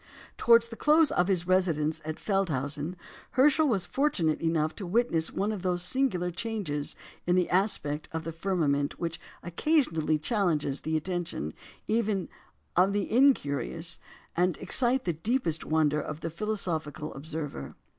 "Towards 0.39 0.69
the 0.69 0.75
close 0.75 1.11
of 1.11 1.27
his 1.27 1.45
residence 1.45 2.01
at 2.03 2.17
Feldhausen, 2.17 2.95
Herschel 3.33 3.67
was 3.67 3.85
fortunate 3.85 4.41
enough 4.41 4.75
to 4.77 4.87
witness 4.87 5.31
one 5.31 5.51
of 5.51 5.61
those 5.61 5.83
singular 5.83 6.31
changes 6.31 6.95
in 7.27 7.35
the 7.35 7.47
aspect 7.51 8.09
of 8.11 8.23
the 8.23 8.31
firmament 8.31 8.97
which 8.99 9.19
occasionally 9.43 10.17
challenge 10.17 10.81
the 10.81 10.97
attention 10.97 11.53
even 11.87 12.29
of 12.75 12.93
the 12.93 13.11
incurious, 13.11 13.99
and 14.35 14.57
excite 14.57 15.03
the 15.05 15.13
deepest 15.13 15.65
wonder 15.65 16.01
of 16.01 16.21
the 16.21 16.31
philosophical 16.31 17.13
observer. 17.13 17.75